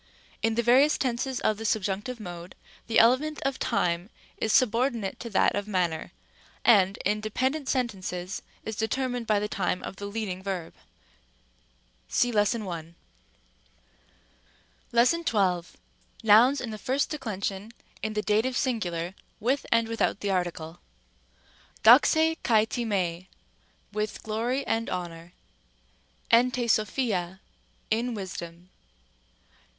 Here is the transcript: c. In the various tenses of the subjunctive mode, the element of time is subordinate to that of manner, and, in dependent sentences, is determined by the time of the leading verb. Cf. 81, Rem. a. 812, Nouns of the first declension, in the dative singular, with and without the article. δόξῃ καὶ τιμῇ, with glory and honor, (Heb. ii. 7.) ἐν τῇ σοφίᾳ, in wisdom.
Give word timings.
c. 0.41 0.47
In 0.47 0.55
the 0.55 0.63
various 0.63 0.97
tenses 0.97 1.39
of 1.41 1.57
the 1.57 1.63
subjunctive 1.63 2.19
mode, 2.19 2.55
the 2.87 2.97
element 2.97 3.39
of 3.43 3.59
time 3.59 4.09
is 4.37 4.51
subordinate 4.51 5.19
to 5.19 5.29
that 5.29 5.53
of 5.55 5.67
manner, 5.67 6.11
and, 6.65 6.97
in 7.05 7.21
dependent 7.21 7.69
sentences, 7.69 8.41
is 8.65 8.75
determined 8.75 9.27
by 9.27 9.37
the 9.39 9.47
time 9.47 9.83
of 9.83 9.97
the 9.97 10.07
leading 10.07 10.41
verb. 10.41 10.73
Cf. 12.09 12.35
81, 12.55 12.95
Rem. 12.95 12.95
a. 14.91 14.99
812, 15.01 15.77
Nouns 16.23 16.59
of 16.61 16.71
the 16.71 16.79
first 16.79 17.11
declension, 17.11 17.71
in 18.01 18.13
the 18.13 18.23
dative 18.23 18.57
singular, 18.57 19.13
with 19.39 19.67
and 19.71 19.87
without 19.87 20.21
the 20.21 20.31
article. 20.31 20.79
δόξῃ 21.83 22.39
καὶ 22.43 22.67
τιμῇ, 22.87 23.27
with 23.93 24.23
glory 24.23 24.65
and 24.65 24.89
honor, 24.89 25.33
(Heb. 26.31 26.57
ii. 26.57 26.67
7.) 26.67 26.67
ἐν 26.89 26.89
τῇ 26.89 27.39
σοφίᾳ, 27.39 27.39
in 27.91 28.15
wisdom. 28.15 28.71